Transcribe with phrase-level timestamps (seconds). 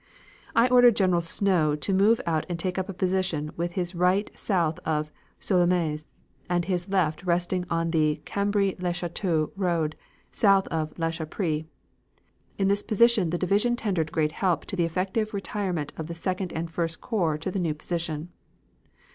[0.55, 4.31] "I ordered General Snow to move out to take up a position with his right
[4.33, 6.07] south of Solesmes,
[6.63, 9.95] his left resting on the Cambrai LeCateau Road
[10.31, 11.65] south of La Chaprie.
[12.57, 16.51] In this position the division tendered great help to the effective retirement of the Second
[16.51, 18.29] and First Corps to the new position.